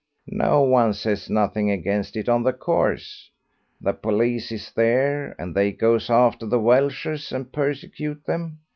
[0.31, 3.29] No one says nothing against it on the course;
[3.79, 8.61] the police is there, and they goes after the welshers and persecutes them.